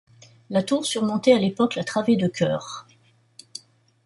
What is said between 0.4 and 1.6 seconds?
La tour surmontait à